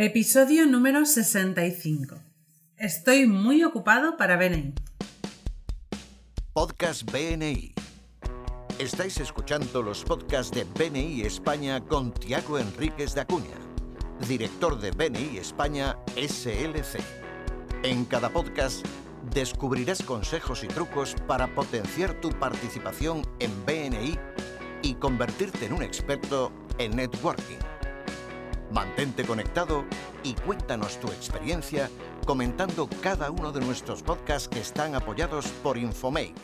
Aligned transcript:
Episodio 0.00 0.64
número 0.64 1.04
65. 1.04 2.22
Estoy 2.76 3.26
muy 3.26 3.64
ocupado 3.64 4.16
para 4.16 4.36
BNI. 4.36 4.72
Podcast 6.52 7.02
BNI. 7.10 7.74
Estáis 8.78 9.18
escuchando 9.18 9.82
los 9.82 10.04
podcasts 10.04 10.54
de 10.54 10.62
BNI 10.62 11.22
España 11.22 11.80
con 11.80 12.14
Tiago 12.14 12.60
Enríquez 12.60 13.16
de 13.16 13.22
Acuña, 13.22 13.58
director 14.28 14.78
de 14.78 14.92
BNI 14.92 15.38
España 15.38 15.96
SLC. 16.14 17.00
En 17.82 18.04
cada 18.04 18.32
podcast 18.32 18.86
descubrirás 19.34 20.00
consejos 20.04 20.62
y 20.62 20.68
trucos 20.68 21.16
para 21.26 21.52
potenciar 21.56 22.20
tu 22.20 22.30
participación 22.30 23.22
en 23.40 23.50
BNI 23.66 24.16
y 24.84 24.94
convertirte 24.94 25.66
en 25.66 25.72
un 25.72 25.82
experto 25.82 26.52
en 26.78 26.94
networking. 26.94 27.77
Mantente 28.72 29.24
conectado 29.24 29.86
y 30.22 30.34
cuéntanos 30.34 31.00
tu 31.00 31.06
experiencia 31.08 31.88
comentando 32.26 32.86
cada 33.02 33.30
uno 33.30 33.50
de 33.50 33.60
nuestros 33.60 34.02
podcasts 34.02 34.46
que 34.46 34.60
están 34.60 34.94
apoyados 34.94 35.46
por 35.62 35.78
Infomake. 35.78 36.34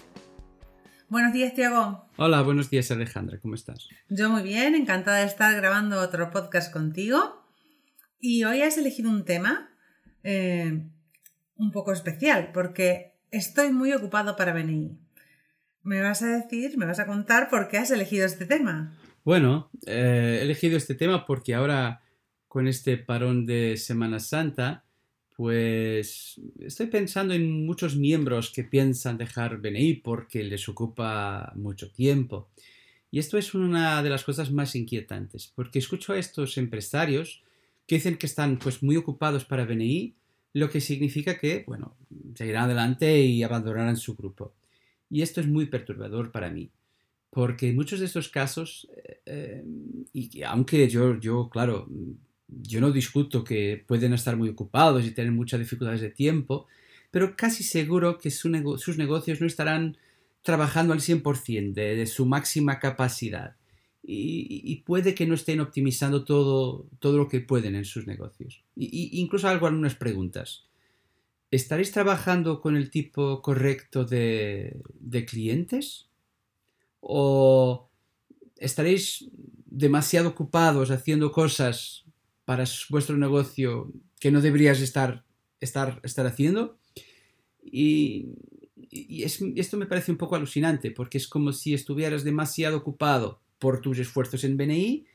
Buenos 1.10 1.34
días, 1.34 1.52
Tiago. 1.52 2.08
Hola, 2.16 2.40
buenos 2.40 2.70
días, 2.70 2.90
Alejandra. 2.90 3.38
¿Cómo 3.40 3.54
estás? 3.54 3.88
Yo 4.08 4.30
muy 4.30 4.42
bien, 4.42 4.74
encantada 4.74 5.18
de 5.18 5.26
estar 5.26 5.54
grabando 5.54 6.00
otro 6.00 6.30
podcast 6.30 6.72
contigo. 6.72 7.44
Y 8.18 8.44
hoy 8.44 8.62
has 8.62 8.78
elegido 8.78 9.10
un 9.10 9.26
tema 9.26 9.68
eh, 10.22 10.82
un 11.56 11.72
poco 11.72 11.92
especial 11.92 12.52
porque 12.54 13.18
estoy 13.32 13.70
muy 13.70 13.92
ocupado 13.92 14.34
para 14.34 14.54
BNI. 14.54 14.98
¿Me 15.82 16.00
vas 16.00 16.22
a 16.22 16.28
decir, 16.28 16.78
me 16.78 16.86
vas 16.86 17.00
a 17.00 17.06
contar 17.06 17.50
por 17.50 17.68
qué 17.68 17.76
has 17.76 17.90
elegido 17.90 18.24
este 18.24 18.46
tema? 18.46 18.96
Bueno, 19.24 19.70
eh, 19.86 20.38
he 20.40 20.42
elegido 20.42 20.78
este 20.78 20.94
tema 20.94 21.26
porque 21.26 21.54
ahora 21.54 22.00
con 22.54 22.68
este 22.68 22.96
parón 22.98 23.46
de 23.46 23.76
Semana 23.76 24.20
Santa, 24.20 24.84
pues 25.36 26.40
estoy 26.60 26.86
pensando 26.86 27.34
en 27.34 27.66
muchos 27.66 27.96
miembros 27.96 28.52
que 28.52 28.62
piensan 28.62 29.18
dejar 29.18 29.60
BNI 29.60 29.94
porque 29.94 30.44
les 30.44 30.68
ocupa 30.68 31.52
mucho 31.56 31.90
tiempo. 31.90 32.48
Y 33.10 33.18
esto 33.18 33.38
es 33.38 33.54
una 33.54 34.04
de 34.04 34.08
las 34.08 34.22
cosas 34.22 34.52
más 34.52 34.76
inquietantes, 34.76 35.50
porque 35.52 35.80
escucho 35.80 36.12
a 36.12 36.18
estos 36.20 36.56
empresarios 36.56 37.42
que 37.88 37.96
dicen 37.96 38.18
que 38.18 38.26
están 38.26 38.56
pues 38.60 38.84
muy 38.84 38.96
ocupados 38.96 39.44
para 39.44 39.64
BNI, 39.64 40.14
lo 40.52 40.70
que 40.70 40.80
significa 40.80 41.36
que, 41.36 41.64
bueno, 41.66 41.96
seguirán 42.36 42.66
adelante 42.66 43.20
y 43.20 43.42
abandonarán 43.42 43.96
su 43.96 44.14
grupo. 44.14 44.54
Y 45.10 45.22
esto 45.22 45.40
es 45.40 45.48
muy 45.48 45.66
perturbador 45.66 46.30
para 46.30 46.50
mí, 46.50 46.70
porque 47.30 47.70
en 47.70 47.74
muchos 47.74 47.98
de 47.98 48.06
estos 48.06 48.28
casos, 48.28 48.86
eh, 48.94 49.20
eh, 49.26 49.64
y 50.12 50.42
aunque 50.42 50.88
yo, 50.88 51.18
yo, 51.18 51.50
claro, 51.50 51.88
yo 52.62 52.80
no 52.80 52.92
discuto 52.92 53.44
que 53.44 53.84
pueden 53.86 54.12
estar 54.12 54.36
muy 54.36 54.48
ocupados 54.48 55.04
y 55.04 55.10
tener 55.10 55.32
muchas 55.32 55.60
dificultades 55.60 56.00
de 56.00 56.10
tiempo, 56.10 56.66
pero 57.10 57.36
casi 57.36 57.62
seguro 57.62 58.18
que 58.18 58.30
sus 58.30 58.50
negocios 58.50 59.40
no 59.40 59.46
estarán 59.46 59.96
trabajando 60.42 60.92
al 60.92 61.00
100% 61.00 61.72
de, 61.72 61.96
de 61.96 62.06
su 62.06 62.26
máxima 62.26 62.78
capacidad 62.78 63.56
y, 64.06 64.82
puede 64.84 65.14
que 65.14 65.26
no 65.26 65.34
estén 65.34 65.60
optimizando 65.60 66.24
todo, 66.24 66.86
todo 66.98 67.16
lo 67.16 67.28
que 67.28 67.40
pueden 67.40 67.74
en 67.74 67.84
sus 67.84 68.06
negocios. 68.06 68.62
Y, 68.76 69.18
incluso 69.20 69.48
hago 69.48 69.66
algunas 69.66 69.94
preguntas. 69.94 70.66
¿Estaréis 71.50 71.92
trabajando 71.92 72.60
con 72.60 72.76
el 72.76 72.90
tipo 72.90 73.40
correcto 73.40 74.04
de, 74.04 74.80
de 75.00 75.24
clientes? 75.24 76.08
¿O 77.00 77.88
estaréis 78.56 79.26
demasiado 79.66 80.28
ocupados 80.28 80.90
haciendo 80.90 81.32
cosas 81.32 82.03
para 82.44 82.64
vuestro 82.90 83.16
negocio 83.16 83.92
que 84.20 84.30
no 84.30 84.40
deberías 84.40 84.80
estar, 84.80 85.24
estar, 85.60 86.00
estar 86.02 86.26
haciendo. 86.26 86.78
Y, 87.62 88.28
esto 88.90 89.76
me 89.76 89.86
parece 89.86 90.12
un 90.12 90.18
poco 90.18 90.36
alucinante, 90.36 90.92
porque 90.92 91.18
es 91.18 91.26
como 91.26 91.52
si 91.52 91.74
estuvieras 91.74 92.22
demasiado 92.22 92.76
ocupado 92.76 93.40
por 93.58 93.80
tus 93.80 93.98
esfuerzos 93.98 94.44
en 94.44 94.56
BNI 94.56 95.06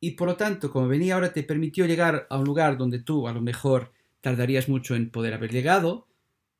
y 0.00 0.12
por 0.12 0.26
lo 0.26 0.36
tanto, 0.36 0.70
como 0.70 0.88
BNI 0.88 1.10
ahora 1.10 1.32
te 1.32 1.42
permitió 1.42 1.86
llegar 1.86 2.26
a 2.30 2.38
un 2.38 2.44
lugar 2.44 2.78
donde 2.78 2.98
tú 2.98 3.28
a 3.28 3.32
lo 3.32 3.42
mejor 3.42 3.92
tardarías 4.20 4.68
mucho 4.68 4.96
en 4.96 5.10
poder 5.10 5.34
haber 5.34 5.52
llegado 5.52 6.08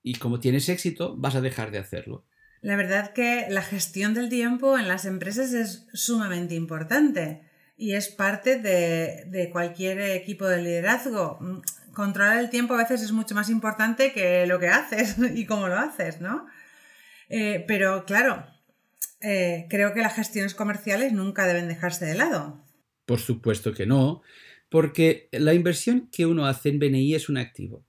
y 0.02 0.14
como 0.14 0.38
tienes 0.38 0.68
éxito, 0.68 1.16
vas 1.16 1.34
a 1.34 1.40
dejar 1.40 1.70
de 1.70 1.78
hacerlo. 1.78 2.24
La 2.60 2.76
verdad 2.76 3.14
que 3.14 3.46
la 3.48 3.62
gestión 3.62 4.12
del 4.12 4.28
tiempo 4.28 4.78
en 4.78 4.86
las 4.86 5.06
empresas 5.06 5.52
es 5.54 5.86
sumamente 5.94 6.54
importante 6.54 7.42
y 7.80 7.94
es 7.94 8.08
parte 8.08 8.58
de, 8.58 9.48
cualquier 9.50 9.98
equipo 10.00 10.46
de 10.46 10.62
liderazgo. 10.62 11.38
Mm, 11.40 11.60
controlar 11.94 12.38
el 12.38 12.50
tiempo 12.50 12.74
a 12.74 12.76
veces 12.76 13.02
es 13.02 13.10
mucho 13.10 13.34
más 13.34 13.48
importante 13.48 14.12
que 14.12 14.46
lo 14.46 14.60
que 14.60 14.68
haces 14.68 15.16
y 15.34 15.46
cómo 15.46 15.66
lo 15.66 15.78
haces, 15.78 16.20
¿no? 16.20 16.46
Eh, 17.30 17.64
pero 17.66 18.04
claro, 18.04 18.44
eh, 19.22 19.66
creo 19.70 19.94
que 19.94 20.02
las 20.02 20.14
gestiones 20.14 20.54
comerciales 20.54 21.14
nunca 21.14 21.46
deben 21.46 21.68
dejarse 21.68 22.04
de 22.04 22.16
lado. 22.16 22.62
Por 23.06 23.18
supuesto 23.18 23.72
que 23.72 23.86
no, 23.86 24.20
porque 24.68 25.30
la 25.32 25.54
inversión 25.54 26.10
que 26.12 26.26
uno 26.26 26.46
hace 26.46 26.68
en 26.68 26.80
BNI 26.80 27.14
es 27.14 27.30
un 27.30 27.38
activo. 27.38 27.86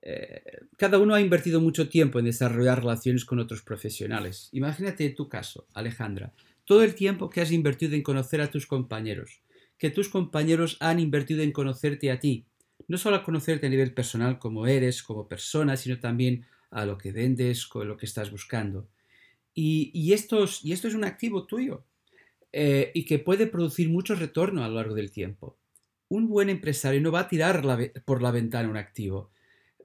Eh, 0.00 0.42
cada 0.76 0.98
uno 0.98 1.14
ha 1.14 1.20
invertido 1.20 1.60
mucho 1.60 1.88
tiempo 1.88 2.20
en 2.20 2.26
desarrollar 2.26 2.78
relaciones 2.78 3.24
con 3.24 3.40
otros 3.40 3.62
profesionales. 3.62 4.48
Imagínate 4.52 5.10
tu 5.10 5.28
caso, 5.28 5.66
Alejandra 5.74 6.32
todo 6.64 6.82
el 6.82 6.94
tiempo 6.94 7.30
que 7.30 7.40
has 7.40 7.52
invertido 7.52 7.94
en 7.94 8.02
conocer 8.02 8.40
a 8.40 8.50
tus 8.50 8.66
compañeros, 8.66 9.42
que 9.78 9.90
tus 9.90 10.08
compañeros 10.08 10.76
han 10.80 11.00
invertido 11.00 11.42
en 11.42 11.52
conocerte 11.52 12.10
a 12.10 12.20
ti, 12.20 12.46
no 12.88 12.98
solo 12.98 13.16
a 13.16 13.24
conocerte 13.24 13.66
a 13.66 13.70
nivel 13.70 13.94
personal 13.94 14.38
como 14.38 14.66
eres, 14.66 15.02
como 15.02 15.28
persona, 15.28 15.76
sino 15.76 15.98
también 15.98 16.46
a 16.70 16.86
lo 16.86 16.98
que 16.98 17.12
vendes, 17.12 17.66
con 17.66 17.88
lo 17.88 17.96
que 17.96 18.06
estás 18.06 18.30
buscando. 18.30 18.88
Y, 19.54 20.12
esto, 20.12 20.44
es, 20.44 20.94
un 20.94 21.04
activo 21.04 21.46
tuyo 21.46 21.84
eh, 22.52 22.90
y 22.94 23.04
que 23.04 23.18
puede 23.18 23.46
producir 23.46 23.90
mucho 23.90 24.14
retorno 24.14 24.64
a 24.64 24.68
lo 24.68 24.76
largo 24.76 24.94
del 24.94 25.10
tiempo. 25.10 25.58
Un 26.08 26.28
buen 26.28 26.48
empresario 26.48 27.00
no 27.00 27.12
va 27.12 27.20
a 27.20 27.28
tirar 27.28 27.62
por 28.04 28.22
la 28.22 28.30
ventana 28.30 28.68
un 28.68 28.76
activo. 28.76 29.30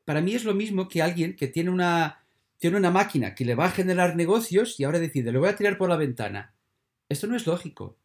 Para 0.06 0.22
mí 0.22 0.34
es 0.34 0.46
lo 0.46 0.54
mismo 0.54 0.88
que 0.88 1.02
alguien 1.02 1.36
que 1.36 1.48
tiene 1.48 1.70
una, 1.70 2.24
tiene 2.58 2.78
una 2.78 2.92
máquina 2.92 3.36
que 3.36 3.46
le 3.46 3.56
va 3.56 3.66
a 3.66 3.72
generar 3.72 4.16
negocios 4.16 4.80
y 4.80 4.86
ahora 4.86 5.00
decide, 5.00 5.32
lo 5.32 5.42
voy 5.42 5.50
a 5.50 5.56
tirar 5.56 5.78
por 5.78 5.90
la 5.90 5.98
ventana. 5.98 6.54
Esto 7.10 7.28
no 7.28 7.36
es 7.36 7.48
lógico. 7.48 7.98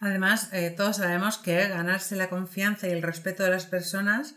Además, 0.00 0.50
eh, 0.52 0.70
todos 0.70 0.96
sabemos 0.96 1.38
que 1.38 1.68
ganarse 1.68 2.16
la 2.16 2.28
confianza 2.28 2.88
y 2.88 2.90
el 2.90 3.02
respeto 3.02 3.42
de 3.42 3.50
las 3.50 3.66
personas 3.66 4.34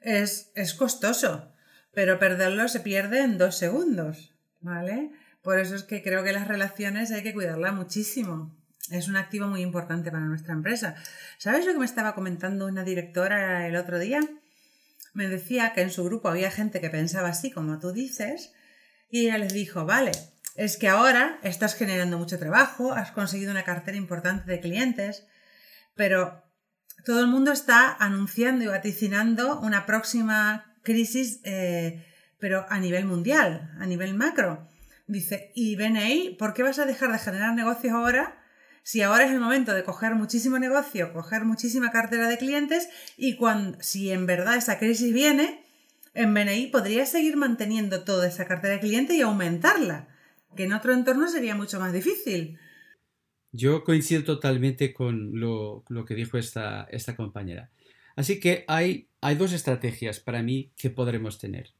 es, 0.00 0.50
es 0.54 0.74
costoso, 0.74 1.52
pero 1.92 2.18
perderlo 2.18 2.68
se 2.68 2.80
pierde 2.80 3.22
en 3.22 3.38
dos 3.38 3.56
segundos, 3.56 4.34
¿vale? 4.60 5.10
Por 5.42 5.58
eso 5.58 5.74
es 5.74 5.82
que 5.82 6.02
creo 6.02 6.22
que 6.22 6.32
las 6.32 6.46
relaciones 6.46 7.10
hay 7.10 7.22
que 7.22 7.32
cuidarlas 7.32 7.74
muchísimo. 7.74 8.54
Es 8.90 9.08
un 9.08 9.16
activo 9.16 9.48
muy 9.48 9.60
importante 9.60 10.10
para 10.10 10.24
nuestra 10.24 10.54
empresa. 10.54 10.94
¿Sabes 11.36 11.66
lo 11.66 11.72
que 11.72 11.78
me 11.78 11.84
estaba 11.86 12.14
comentando 12.14 12.66
una 12.66 12.84
directora 12.84 13.66
el 13.66 13.76
otro 13.76 13.98
día? 13.98 14.20
Me 15.12 15.28
decía 15.28 15.72
que 15.74 15.82
en 15.82 15.90
su 15.90 16.04
grupo 16.04 16.28
había 16.28 16.50
gente 16.50 16.80
que 16.80 16.90
pensaba 16.90 17.28
así 17.28 17.50
como 17.50 17.78
tú 17.78 17.92
dices 17.92 18.52
y 19.10 19.26
ella 19.26 19.38
les 19.38 19.52
dijo, 19.52 19.84
vale, 19.84 20.12
es 20.54 20.76
que 20.76 20.88
ahora 20.88 21.38
estás 21.42 21.74
generando 21.74 22.18
mucho 22.18 22.38
trabajo, 22.38 22.92
has 22.92 23.12
conseguido 23.12 23.52
una 23.52 23.64
cartera 23.64 23.96
importante 23.96 24.50
de 24.50 24.60
clientes, 24.60 25.26
pero 25.94 26.42
todo 27.04 27.20
el 27.20 27.28
mundo 27.28 27.52
está 27.52 27.96
anunciando 27.98 28.64
y 28.64 28.68
vaticinando 28.68 29.60
una 29.60 29.86
próxima 29.86 30.74
crisis, 30.82 31.40
eh, 31.44 32.04
pero 32.38 32.66
a 32.68 32.80
nivel 32.80 33.04
mundial, 33.04 33.72
a 33.78 33.86
nivel 33.86 34.14
macro. 34.14 34.68
Dice, 35.06 35.52
y 35.54 35.76
BNI, 35.76 36.36
¿por 36.38 36.54
qué 36.54 36.62
vas 36.62 36.78
a 36.78 36.86
dejar 36.86 37.12
de 37.12 37.18
generar 37.18 37.54
negocios 37.54 37.94
ahora? 37.94 38.42
Si 38.82 39.02
ahora 39.02 39.24
es 39.24 39.30
el 39.30 39.40
momento 39.40 39.74
de 39.74 39.84
coger 39.84 40.14
muchísimo 40.14 40.58
negocio, 40.58 41.12
coger 41.12 41.44
muchísima 41.44 41.90
cartera 41.90 42.26
de 42.26 42.38
clientes 42.38 42.88
y 43.16 43.36
cuando, 43.36 43.78
si 43.80 44.10
en 44.10 44.26
verdad 44.26 44.56
esa 44.56 44.78
crisis 44.78 45.12
viene, 45.12 45.64
en 46.14 46.34
BNI 46.34 46.66
podrías 46.68 47.10
seguir 47.10 47.36
manteniendo 47.36 48.02
toda 48.02 48.26
esa 48.26 48.46
cartera 48.46 48.74
de 48.74 48.80
clientes 48.80 49.16
y 49.16 49.20
aumentarla 49.22 50.07
que 50.56 50.64
en 50.64 50.72
otro 50.72 50.92
entorno 50.92 51.28
sería 51.28 51.54
mucho 51.54 51.78
más 51.80 51.92
difícil. 51.92 52.58
Yo 53.52 53.84
coincido 53.84 54.24
totalmente 54.24 54.92
con 54.92 55.40
lo, 55.40 55.84
que 56.06 56.14
dijo 56.14 56.38
esta, 56.38 56.86
esta, 56.90 57.16
compañera. 57.16 57.70
Así 58.16 58.40
que 58.40 58.64
hay, 58.68 59.08
hay 59.20 59.36
dos 59.36 59.52
estrategias 59.52 60.20
para 60.20 60.42
mí 60.42 60.70
que 60.76 60.90
podremos 60.90 61.38
tener. 61.38 61.70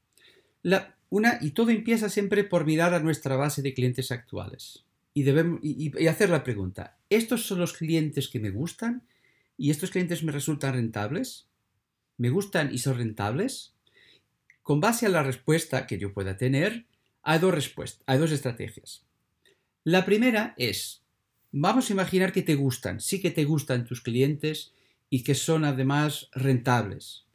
La, 0.63 0.97
una, 1.11 1.39
y 1.41 1.51
todo 1.51 1.71
empieza 1.71 2.09
siempre 2.09 2.45
por 2.45 2.65
mirar 2.65 2.95
a 2.95 3.01
nuestra 3.01 3.37
base 3.37 3.63
de 3.63 3.75
clientes 3.75 4.11
actuales 4.11 4.85
y, 5.15 5.23
debemos, 5.23 5.61
y, 5.63 6.07
hacer 6.07 6.31
la 6.31 6.45
pregunta, 6.45 6.99
¿estos 7.11 7.47
son 7.47 7.59
los 7.59 7.73
clientes 7.73 8.29
que 8.29 8.41
me 8.41 8.51
gustan? 8.51 9.03
¿Y 9.57 9.71
estos 9.71 9.91
clientes 9.91 10.23
me 10.23 10.33
resultan 10.33 10.75
rentables? 10.75 11.49
¿Me 12.19 12.31
gustan 12.31 12.73
y 12.73 12.79
son 12.79 12.99
rentables? 12.99 13.75
Con 14.63 14.81
base 14.81 15.07
a 15.07 15.09
la 15.09 15.23
respuesta 15.23 15.87
que 15.87 15.99
yo 15.99 16.13
pueda 16.13 16.37
tener, 16.37 16.87
hay 17.23 17.39
dos 17.39 17.55
respuestas, 17.55 18.03
hay 18.07 18.19
dos 18.19 18.33
estrategias. 18.33 19.05
La 19.85 20.05
primera 20.05 20.55
es, 20.57 21.03
vamos 21.53 21.89
a 21.89 21.93
imaginar 21.93 22.33
que 22.33 22.43
te 22.43 22.55
gustan, 22.55 23.01
sí 23.01 23.21
que 23.21 23.31
te 23.31 23.45
gustan 23.45 23.87
tus 23.87 24.01
clientes 24.01 24.73
y 25.11 25.23
que 25.23 25.35
son 25.35 25.65
además 25.65 26.29
rentables. 26.33 27.27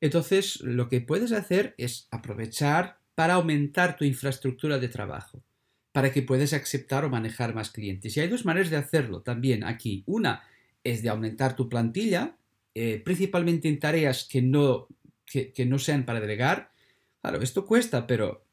Entonces, 0.00 0.60
lo 0.60 0.88
que 0.88 1.00
puedes 1.00 1.32
hacer 1.32 1.74
es 1.78 2.08
aprovechar 2.10 2.98
para 3.14 3.34
aumentar 3.34 3.96
tu 3.96 4.04
infraestructura 4.04 4.78
de 4.78 4.88
trabajo, 4.88 5.42
para 5.92 6.12
que 6.12 6.22
puedas 6.22 6.52
aceptar 6.52 7.04
o 7.04 7.10
manejar 7.10 7.54
más 7.54 7.70
clientes. 7.70 8.16
Y 8.16 8.20
hay 8.20 8.28
dos 8.28 8.44
maneras 8.44 8.70
de 8.70 8.76
hacerlo 8.76 9.22
también 9.22 9.64
aquí. 9.64 10.02
Una 10.06 10.42
es 10.82 11.02
de 11.02 11.08
aumentar 11.08 11.56
tu 11.56 11.68
plantilla, 11.68 12.36
eh, 12.74 13.00
principalmente 13.04 13.68
en 13.68 13.78
tareas 13.78 14.26
que 14.28 14.42
no, 14.42 14.88
que, 15.24 15.66
no 15.66 15.78
sean 15.78 16.04
para 16.04 16.20
delegar. 16.20 16.72
Claro, 17.20 17.40
esto 17.40 17.64
cuesta, 17.64 18.06
pero, 18.06 18.43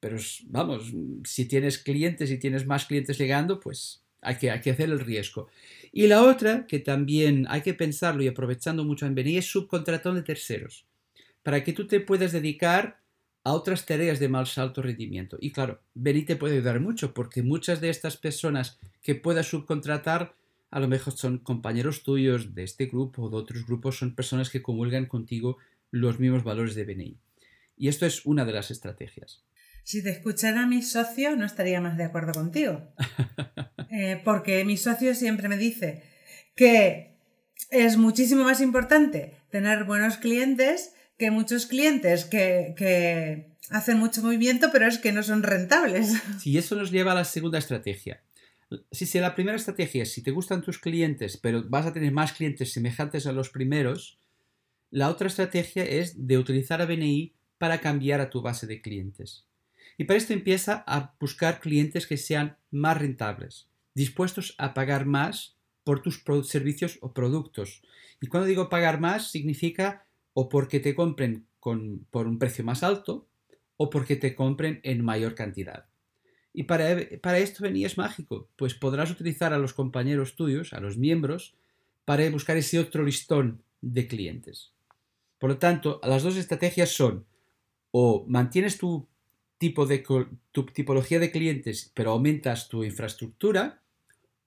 pero 0.00 0.18
vamos, 0.44 0.92
si 1.24 1.46
tienes 1.46 1.78
clientes 1.78 2.30
y 2.30 2.38
tienes 2.38 2.66
más 2.66 2.86
clientes 2.86 3.18
llegando, 3.18 3.60
pues 3.60 4.02
hay 4.20 4.36
que, 4.36 4.50
hay 4.50 4.60
que 4.60 4.70
hacer 4.70 4.90
el 4.90 5.00
riesgo. 5.00 5.48
Y 5.92 6.06
la 6.06 6.22
otra, 6.22 6.66
que 6.66 6.78
también 6.78 7.46
hay 7.48 7.62
que 7.62 7.74
pensarlo 7.74 8.22
y 8.22 8.28
aprovechando 8.28 8.84
mucho 8.84 9.06
en 9.06 9.14
venir, 9.14 9.38
es 9.38 9.46
subcontratón 9.46 10.16
de 10.16 10.22
terceros, 10.22 10.84
para 11.42 11.62
que 11.64 11.72
tú 11.72 11.86
te 11.86 12.00
puedas 12.00 12.32
dedicar 12.32 13.00
a 13.44 13.52
otras 13.52 13.86
tareas 13.86 14.18
de 14.18 14.28
más 14.28 14.58
alto 14.58 14.82
rendimiento. 14.82 15.38
Y 15.40 15.52
claro, 15.52 15.80
Beni 15.94 16.22
te 16.22 16.34
puede 16.34 16.56
ayudar 16.56 16.80
mucho, 16.80 17.14
porque 17.14 17.44
muchas 17.44 17.80
de 17.80 17.90
estas 17.90 18.16
personas 18.16 18.78
que 19.02 19.14
puedas 19.14 19.46
subcontratar, 19.46 20.34
a 20.72 20.80
lo 20.80 20.88
mejor 20.88 21.16
son 21.16 21.38
compañeros 21.38 22.02
tuyos 22.02 22.54
de 22.56 22.64
este 22.64 22.86
grupo 22.86 23.22
o 23.22 23.30
de 23.30 23.36
otros 23.36 23.64
grupos, 23.64 23.98
son 23.98 24.16
personas 24.16 24.50
que 24.50 24.62
comulgan 24.62 25.06
contigo 25.06 25.58
los 25.92 26.18
mismos 26.18 26.42
valores 26.42 26.74
de 26.74 26.84
BNI. 26.84 27.16
Y 27.76 27.86
esto 27.86 28.04
es 28.04 28.26
una 28.26 28.44
de 28.44 28.52
las 28.52 28.72
estrategias. 28.72 29.44
Si 29.86 30.02
te 30.02 30.10
escuchara 30.10 30.66
mi 30.66 30.82
socio, 30.82 31.36
no 31.36 31.46
estaría 31.46 31.80
más 31.80 31.96
de 31.96 32.02
acuerdo 32.02 32.32
contigo. 32.32 32.82
Eh, 33.88 34.20
porque 34.24 34.64
mi 34.64 34.76
socio 34.76 35.14
siempre 35.14 35.48
me 35.48 35.56
dice 35.56 36.02
que 36.56 37.16
es 37.70 37.96
muchísimo 37.96 38.42
más 38.42 38.60
importante 38.60 39.36
tener 39.48 39.84
buenos 39.84 40.16
clientes 40.16 40.92
que 41.16 41.30
muchos 41.30 41.66
clientes 41.66 42.24
que, 42.24 43.46
hacen 43.70 43.98
mucho 43.98 44.22
movimiento, 44.22 44.70
pero 44.72 44.86
es 44.86 44.98
que 44.98 45.12
no 45.12 45.22
son 45.22 45.44
rentables. 45.44 46.20
Sí, 46.40 46.58
eso 46.58 46.74
nos 46.74 46.90
lleva 46.90 47.12
a 47.12 47.14
la 47.14 47.24
segunda 47.24 47.58
estrategia. 47.58 48.22
Si, 48.90 49.06
si 49.06 49.20
la 49.20 49.36
primera 49.36 49.56
estrategia 49.56 50.02
es 50.02 50.12
si 50.12 50.20
te 50.20 50.32
gustan 50.32 50.62
tus 50.62 50.78
clientes, 50.78 51.36
pero 51.36 51.64
vas 51.68 51.86
a 51.86 51.92
tener 51.92 52.10
más 52.12 52.32
clientes 52.32 52.72
semejantes 52.72 53.26
a 53.26 53.32
los 53.32 53.50
primeros, 53.50 54.18
la 54.90 55.08
otra 55.08 55.28
estrategia 55.28 55.84
es 55.84 56.26
de 56.26 56.38
utilizar 56.38 56.82
a 56.82 56.86
BNI 56.86 57.34
para 57.56 57.80
cambiar 57.80 58.20
a 58.20 58.30
tu 58.30 58.42
base 58.42 58.66
de 58.66 58.82
clientes. 58.82 59.46
Y 59.98 60.04
para 60.04 60.18
esto 60.18 60.32
empieza 60.32 60.84
a 60.86 61.14
buscar 61.18 61.60
clientes 61.60 62.06
que 62.06 62.16
sean 62.16 62.58
más 62.70 62.98
rentables, 62.98 63.68
dispuestos 63.94 64.54
a 64.58 64.74
pagar 64.74 65.06
más 65.06 65.56
por 65.84 66.02
tus 66.02 66.22
servicios 66.48 66.98
o 67.00 67.12
productos. 67.12 67.82
Y 68.20 68.26
cuando 68.26 68.46
digo 68.46 68.68
pagar 68.68 69.00
más, 69.00 69.30
significa 69.30 70.06
o 70.34 70.48
porque 70.48 70.80
te 70.80 70.94
compren 70.94 71.46
por 71.60 72.26
un 72.26 72.38
precio 72.38 72.64
más 72.64 72.82
alto 72.82 73.26
o 73.76 73.90
porque 73.90 74.16
te 74.16 74.34
compren 74.34 74.80
en 74.82 75.04
mayor 75.04 75.34
cantidad. 75.34 75.86
Y 76.52 76.64
para, 76.64 76.96
para 77.22 77.38
esto 77.38 77.62
venías 77.62 77.98
mágico, 77.98 78.48
pues 78.56 78.74
podrás 78.74 79.10
utilizar 79.10 79.52
a 79.52 79.58
los 79.58 79.74
compañeros 79.74 80.36
tuyos, 80.36 80.72
a 80.72 80.80
los 80.80 80.96
miembros, 80.96 81.54
para 82.04 82.28
buscar 82.30 82.56
ese 82.56 82.78
otro 82.78 83.04
listón 83.04 83.62
de 83.82 84.06
clientes. 84.06 84.72
Por 85.38 85.50
lo 85.50 85.58
tanto, 85.58 86.00
las 86.02 86.22
dos 86.22 86.36
estrategias 86.36 86.90
son 86.90 87.26
o 87.90 88.24
mantienes 88.26 88.78
tu 88.78 89.06
tipo 89.58 89.86
de 89.86 90.04
tu 90.52 90.66
tipología 90.66 91.18
de 91.18 91.30
clientes, 91.30 91.90
pero 91.94 92.10
aumentas 92.12 92.68
tu 92.68 92.84
infraestructura, 92.84 93.82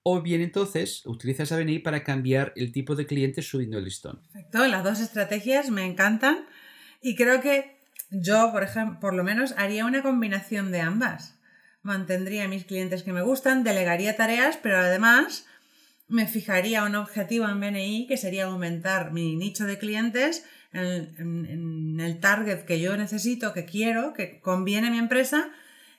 o 0.02 0.22
bien 0.22 0.40
entonces 0.40 1.04
utilizas 1.06 1.52
ABNI 1.52 1.80
para 1.80 2.04
cambiar 2.04 2.52
el 2.56 2.72
tipo 2.72 2.96
de 2.96 3.06
cliente 3.06 3.42
subiendo 3.42 3.78
el 3.78 3.84
listón. 3.84 4.22
Perfecto, 4.32 4.66
las 4.66 4.84
dos 4.84 5.00
estrategias 5.00 5.70
me 5.70 5.84
encantan 5.84 6.46
y 7.02 7.16
creo 7.16 7.40
que 7.40 7.78
yo, 8.10 8.50
por 8.52 8.62
ejemplo, 8.62 8.98
por 9.00 9.14
lo 9.14 9.24
menos 9.24 9.54
haría 9.56 9.84
una 9.84 10.02
combinación 10.02 10.72
de 10.72 10.80
ambas. 10.80 11.38
Mantendría 11.82 12.44
a 12.44 12.48
mis 12.48 12.64
clientes 12.64 13.02
que 13.02 13.12
me 13.12 13.22
gustan, 13.22 13.62
delegaría 13.62 14.16
tareas, 14.16 14.58
pero 14.62 14.78
además 14.78 15.46
me 16.08 16.26
fijaría 16.26 16.84
un 16.84 16.96
objetivo 16.96 17.48
en 17.48 17.60
BNI 17.60 18.06
que 18.08 18.16
sería 18.16 18.46
aumentar 18.46 19.12
mi 19.12 19.36
nicho 19.36 19.64
de 19.64 19.78
clientes 19.78 20.44
en, 20.72 21.98
el 22.00 22.20
target 22.20 22.64
que 22.64 22.80
yo 22.80 22.96
necesito, 22.96 23.52
que 23.52 23.64
quiero, 23.64 24.14
que 24.14 24.40
conviene 24.40 24.88
a 24.88 24.90
mi 24.90 24.98
empresa 24.98 25.50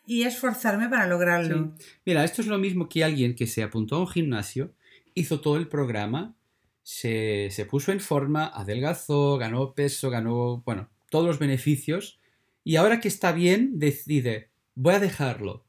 y 0.06 0.24
esforzarme 0.24 0.90
para 0.90 1.08
lograrlo. 1.08 1.76
Mira, 2.06 2.24
esto 2.24 2.42
es 2.42 2.48
lo 2.48 2.58
mismo 2.58 2.90
que 2.90 3.04
alguien 3.04 3.36
que 3.36 3.48
se 3.48 3.64
apuntó 3.64 3.98
a 3.98 4.00
un 4.00 4.08
gimnasio, 4.08 4.74
hizo 5.14 5.42
todo 5.42 5.58
el 5.58 5.68
programa, 5.68 6.36
se, 6.84 7.50
se 7.52 7.66
puso 7.66 7.92
en 7.92 8.00
forma, 8.00 8.48
adelgazó, 8.48 9.38
ganó 9.38 9.74
peso, 9.74 10.10
ganó, 10.10 10.64
bueno, 10.66 10.90
todos 11.10 11.28
los 11.28 11.40
beneficios 11.40 12.20
y 12.64 12.76
ahora 12.76 13.00
que 13.00 13.08
está 13.08 13.32
bien 13.32 13.80
decide, 13.80 14.50
voy 14.76 14.96
a 14.96 15.00
dejarlo, 15.00 15.66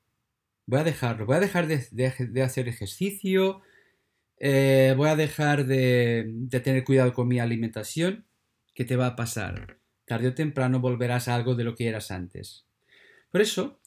voy 0.67 0.81
a 0.81 0.85
dejarlo, 0.85 1.27
voy 1.27 1.37
a 1.37 1.41
dejar 1.41 1.67
de, 1.67 2.43
hacer 2.43 2.69
ejercicio, 2.69 3.63
eh, 4.39 4.95
voy 4.97 5.09
a 5.09 5.17
dejar 5.17 5.67
de, 5.67 6.25
de, 6.29 6.61
tener 6.61 6.85
cuidado 6.85 7.13
con 7.15 7.29
mi 7.29 7.39
alimentación, 7.39 8.27
¿qué 8.75 8.85
te 8.85 8.97
va 8.97 9.07
a 9.07 9.17
pasar? 9.17 9.79
Tarde 10.05 10.29
o 10.29 10.35
temprano 10.35 10.81
volverás 10.81 11.29
a 11.29 11.35
algo 11.35 11.55
de 11.55 11.65
lo 11.65 11.75
que 11.75 11.89
eras 11.89 12.11
antes. 12.11 12.65
Por 13.31 13.41
eso, 13.41 13.81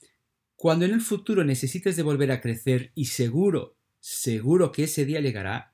cuando 0.55 0.85
en 0.85 0.93
el 0.93 1.01
futuro 1.01 1.43
necesites 1.43 1.95
de 1.95 2.03
volver 2.03 2.31
a 2.31 2.41
crecer 2.41 2.91
y 2.95 3.05
seguro, 3.05 3.75
seguro 3.99 4.71
que 4.71 4.83
ese 4.85 5.05
día 5.05 5.19
llegará, 5.19 5.73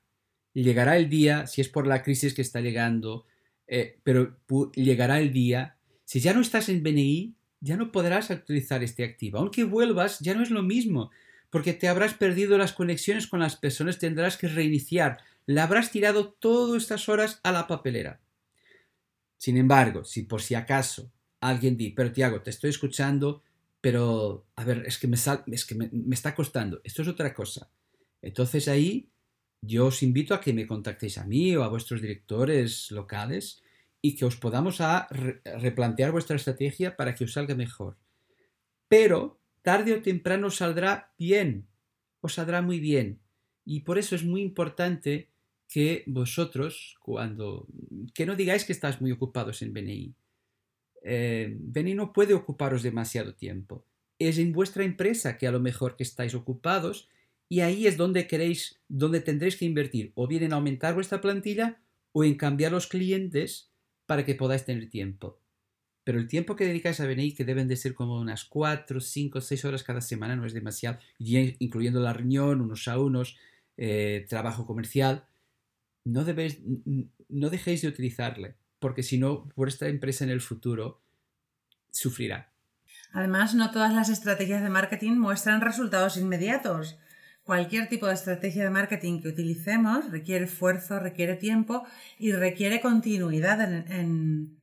llegará 0.54 0.98
el 0.98 1.10
día, 1.10 1.48
si 1.48 1.62
es 1.62 1.70
por 1.70 1.88
la 1.88 2.04
crisis 2.04 2.34
que 2.34 2.42
está 2.42 2.62
llegando, 2.62 3.26
eh, 3.68 4.00
pero 4.04 4.38
llegará 4.76 5.20
el 5.20 5.32
día, 5.32 5.78
si 6.04 6.20
ya 6.20 6.34
no 6.34 6.42
estás 6.42 6.68
en 6.68 6.84
BNI, 6.84 7.36
ya 7.62 7.78
no 7.78 7.92
podrás 7.92 8.30
utilizar 8.30 8.84
este 8.84 9.04
activo. 9.04 9.38
Aunque 9.38 9.64
vuelvas, 9.64 10.20
ya 10.20 10.34
no 10.34 10.44
es 10.44 10.50
lo 10.50 10.64
mismo, 10.64 11.12
porque 11.50 11.74
te 11.74 11.88
habrás 11.88 12.14
perdido 12.16 12.58
las 12.58 12.74
conexiones 12.74 13.28
con 13.28 13.40
las 13.40 13.56
personas, 13.56 14.00
tendrás 14.00 14.36
que 14.36 14.48
reiniciar, 14.48 15.20
la 15.46 15.64
habrás 15.64 15.92
tirado 15.92 16.30
todas 16.34 16.82
estas 16.82 17.08
horas 17.08 17.40
a 17.44 17.52
la 17.52 17.68
papelera. 17.68 18.20
Sin 19.42 19.58
embargo, 19.58 20.04
si 20.04 20.22
por 20.22 20.40
si 20.44 20.54
acaso 20.54 21.12
alguien 21.40 21.76
dice, 21.76 21.96
pero 21.96 22.12
Tiago, 22.12 22.44
te 22.44 22.52
estoy 22.52 22.70
escuchando, 22.70 23.42
pero, 23.82 24.46
a 24.56 24.64
ver, 24.64 24.84
es 24.86 25.00
que, 25.00 25.08
me, 25.08 25.16
es 25.16 25.66
que 25.66 25.74
me, 25.74 25.90
está 26.12 26.36
costando. 26.36 26.80
Esto 26.84 27.02
es 27.02 27.08
otra 27.08 27.34
cosa. 27.34 27.72
Entonces 28.22 28.68
ahí 28.68 29.10
yo 29.60 29.88
os 29.88 30.04
invito 30.04 30.36
a 30.36 30.42
que 30.42 30.54
me 30.54 30.68
contactéis 30.68 31.18
a 31.18 31.26
mí 31.26 31.56
o 31.56 31.64
a 31.64 31.70
vuestros 31.70 32.02
directores 32.02 32.92
locales 32.92 33.64
y 34.00 34.16
que 34.16 34.26
os 34.26 34.36
podamos 34.36 34.80
a 34.80 35.08
replantear 35.10 36.12
vuestra 36.12 36.36
estrategia 36.36 36.96
para 36.96 37.16
que 37.16 37.24
os 37.24 37.34
salga 37.34 37.56
mejor. 37.56 37.98
Pero 38.88 39.42
tarde 39.64 39.94
o 39.94 40.04
temprano 40.04 40.52
saldrá 40.52 41.16
bien, 41.18 41.68
os 42.20 42.36
saldrá 42.36 42.62
muy 42.62 42.80
bien. 42.80 43.24
Y 43.66 43.80
por 43.80 43.98
eso 43.98 44.14
es 44.14 44.24
muy 44.24 44.44
importante 44.44 45.31
que 45.72 46.04
vosotros, 46.06 46.98
cuando, 47.02 47.66
que 48.14 48.26
no 48.26 48.36
digáis 48.36 48.66
que 48.66 48.74
estáis 48.74 49.00
muy 49.00 49.14
ocupados 49.14 49.62
en 49.62 49.74
BNI, 49.74 50.14
eh, 51.02 51.58
no 51.96 52.12
puede 52.12 52.34
ocuparos 52.34 52.84
demasiado 52.84 53.36
tiempo. 53.36 53.86
Es 54.20 54.38
en 54.38 54.52
vuestra 54.52 54.84
empresa 54.84 55.38
que 55.38 55.48
a 55.48 55.52
lo 55.52 55.62
mejor 55.62 55.96
que 55.96 56.04
estáis 56.04 56.36
ocupados 56.36 57.08
y 57.48 57.62
ahí 57.62 57.88
es 57.88 57.96
donde 57.96 58.28
queréis, 58.28 58.82
donde 58.90 59.22
tendréis 59.22 59.56
que 59.56 59.64
invertir, 59.64 60.12
o 60.16 60.28
bien 60.28 60.44
en 60.44 60.52
aumentar 60.52 60.94
vuestra 60.94 61.22
plantilla 61.22 61.82
o 62.12 62.26
en 62.26 62.36
cambiar 62.36 62.74
los 62.74 62.88
clientes 62.88 63.72
para 64.06 64.26
que 64.26 64.36
podáis 64.36 64.66
tener 64.66 64.90
tiempo. 64.90 65.40
Pero 66.04 66.20
el 66.20 66.28
tiempo 66.28 66.58
que 66.58 66.66
dedicáis 66.66 67.00
a 67.00 67.08
venir, 67.08 67.34
que 67.34 67.46
deben 67.46 67.70
de 67.70 67.78
ser 67.78 67.94
como 67.94 68.20
unas 68.20 68.44
4, 68.44 69.00
5, 69.00 69.40
6 69.40 69.66
horas 69.66 69.84
cada 69.84 70.02
semana, 70.02 70.36
no 70.36 70.46
es 70.46 70.54
demasiado, 70.54 71.00
incluyendo 71.18 72.02
la 72.02 72.12
reunión, 72.12 72.60
unos 72.60 72.90
a 72.90 73.00
unos, 73.00 73.38
eh, 73.78 74.26
trabajo 74.28 74.66
comercial, 74.66 75.28
no, 76.06 76.24
debéis, 76.24 76.60
no 77.30 77.50
dejéis 77.50 77.82
de 77.82 77.88
utilizarle 77.88 78.56
porque 78.82 79.04
si 79.04 79.20
no, 79.20 79.48
vuestra 79.56 79.88
empresa 79.88 80.26
en 80.26 80.32
el 80.32 80.42
futuro 80.42 81.02
sufrirá. 81.92 82.52
Además, 83.14 83.54
no 83.54 83.70
todas 83.70 83.94
las 83.94 84.10
estrategias 84.10 84.64
de 84.64 84.70
marketing 84.70 85.14
muestran 85.14 85.62
resultados 85.62 86.18
inmediatos. 86.18 86.98
Cualquier 87.44 87.88
tipo 87.90 88.08
de 88.08 88.16
estrategia 88.16 88.64
de 88.64 88.72
marketing 88.72 89.22
que 89.22 89.28
utilicemos 89.28 90.10
requiere 90.10 90.46
esfuerzo, 90.46 91.00
requiere 91.00 91.36
tiempo 91.36 91.86
y 92.18 92.32
requiere 92.32 92.82
continuidad 92.82 93.62
en, 93.62 94.58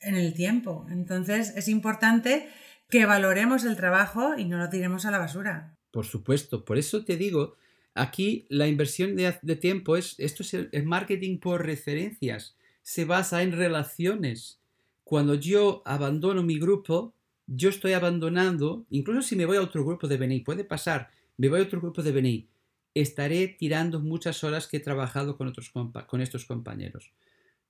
el 0.00 0.34
tiempo. 0.34 0.86
Entonces, 0.90 1.52
es 1.54 1.68
importante 1.68 2.48
que 2.88 3.04
valoremos 3.04 3.64
el 3.64 3.76
trabajo 3.76 4.38
y 4.38 4.46
no 4.46 4.56
lo 4.56 4.70
tiremos 4.70 5.04
a 5.04 5.10
la 5.10 5.18
basura. 5.18 5.76
Por 5.90 6.06
supuesto, 6.06 6.64
por 6.64 6.78
eso 6.78 7.04
te 7.04 7.18
digo, 7.18 7.56
aquí 7.94 8.46
la 8.48 8.68
inversión 8.68 9.16
de, 9.16 9.56
tiempo 9.56 9.96
es, 9.96 10.14
esto 10.18 10.42
es 10.42 10.54
el 10.54 10.86
marketing 10.86 11.38
por 11.38 11.64
referencias 11.64 12.56
se 12.82 13.04
basa 13.04 13.42
en 13.42 13.52
relaciones. 13.52 14.60
Cuando 15.04 15.34
yo 15.34 15.82
abandono 15.84 16.42
mi 16.42 16.58
grupo, 16.58 17.14
yo 17.46 17.68
estoy 17.68 17.92
abandonando, 17.92 18.84
incluso 18.90 19.22
si 19.22 19.36
me 19.36 19.46
voy 19.46 19.56
a 19.56 19.62
otro 19.62 19.84
grupo 19.84 20.06
de 20.08 20.16
BNI, 20.16 20.40
puede 20.40 20.64
pasar, 20.64 21.10
me 21.36 21.48
voy 21.48 21.60
a 21.60 21.62
otro 21.64 21.80
grupo 21.80 22.02
de 22.02 22.12
BNI, 22.12 22.48
estaré 22.94 23.48
tirando 23.48 24.00
muchas 24.00 24.42
horas 24.44 24.66
que 24.66 24.78
he 24.78 24.80
trabajado 24.80 25.36
con, 25.36 25.48
otros 25.48 25.70
con 25.70 26.20
estos 26.20 26.44
compañeros. 26.44 27.12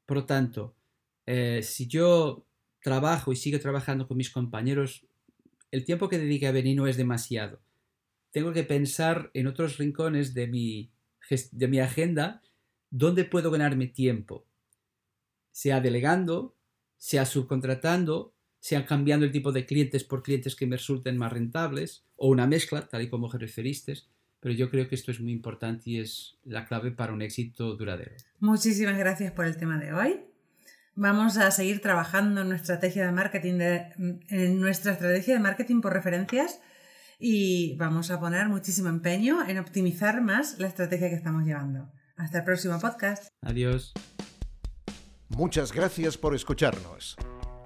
Por 0.07 0.19
lo 0.19 0.25
tanto, 0.27 0.75
eh, 1.27 1.61
si 1.62 1.87
yo 1.87 2.45
trabajo 2.83 3.33
y 3.33 3.37
sigo 3.37 3.59
trabajando 3.59 4.07
con 4.09 4.17
mis 4.17 4.31
compañeros, 4.31 5.07
el 5.71 5.85
tiempo 5.85 6.09
que 6.09 6.19
dedique 6.19 6.47
a 6.47 6.53
venir 6.53 6.77
no 6.77 6.87
es 6.87 6.97
demasiado. 6.97 7.61
Tengo 8.31 8.53
que 8.53 8.65
pensar 8.65 9.31
en 9.35 9.47
otros 9.47 9.79
rincones 9.79 10.35
de 10.35 10.47
mi, 10.47 10.93
de 11.53 11.69
mi 11.69 11.81
agenda 11.81 12.43
dónde 12.91 13.25
puedo 13.25 13.51
ganarme 13.51 13.87
tiempo. 13.87 14.47
Sea 15.51 15.81
delegando, 15.81 16.57
sea 16.97 17.25
subcontratando, 17.25 18.35
sea 18.61 18.85
cambiando 18.87 19.25
el 19.25 19.33
tipo 19.33 19.53
de 19.53 19.67
clientes 19.67 20.05
por 20.05 20.23
clientes 20.23 20.55
que 20.55 20.67
me 20.67 20.77
resulten 20.77 21.17
más 21.17 21.33
rentables, 21.33 22.05
o 22.17 22.29
una 22.29 22.47
mezcla, 22.47 22.87
tal 22.89 23.03
y 23.03 23.09
como 23.09 23.31
referiste, 23.33 23.95
pero 24.41 24.55
yo 24.55 24.71
creo 24.71 24.89
que 24.89 24.95
esto 24.95 25.11
es 25.11 25.21
muy 25.21 25.33
importante 25.33 25.91
y 25.91 25.99
es 25.99 26.39
la 26.45 26.67
clave 26.67 26.91
para 26.91 27.13
un 27.13 27.23
éxito 27.23 27.77
duradero. 27.77 28.13
Muchísimas 28.39 28.99
gracias 28.99 29.33
por 29.33 29.47
el 29.47 29.57
tema 29.57 29.79
de 29.79 29.93
hoy. 29.93 30.21
Vamos 30.95 31.37
a 31.37 31.51
seguir 31.51 31.81
trabajando 31.81 32.43
en 32.43 32.49
nuestra 32.49 32.75
estrategia 32.75 33.07
de 33.07 33.13
marketing, 33.13 33.59
en 34.29 34.61
nuestra 34.61 34.93
estrategia 34.93 35.35
de 35.35 35.41
marketing 35.41 35.81
por 35.81 35.93
referencias 35.93 36.61
y 37.21 37.77
vamos 37.77 38.11
a 38.11 38.19
poner 38.19 38.49
muchísimo 38.49 38.89
empeño 38.89 39.47
en 39.47 39.59
optimizar 39.59 40.23
más 40.23 40.59
la 40.59 40.67
estrategia 40.67 41.11
que 41.11 41.17
estamos 41.17 41.45
llevando. 41.45 41.93
Hasta 42.17 42.39
el 42.39 42.45
próximo 42.45 42.79
podcast. 42.81 43.29
Adiós. 43.43 43.93
Muchas 45.29 45.73
gracias 45.73 46.19
por 46.19 46.35
escucharnos. 46.35 47.17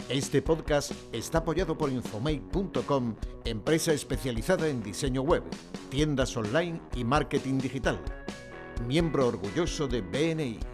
Este 0.08 0.42
podcast 0.42 0.92
está 1.12 1.38
apoyado 1.38 1.78
por 1.78 1.90
Infomate.com, 1.90 3.16
empresa 3.46 3.92
especializada 3.92 4.68
en 4.68 4.82
diseño 4.82 5.22
web, 5.22 5.42
tiendas 5.88 6.36
online 6.36 6.80
y 6.94 7.04
marketing 7.04 7.58
digital. 7.58 7.98
Miembro 8.86 9.28
orgulloso 9.28 9.88
de 9.88 10.02
BNI. 10.02 10.73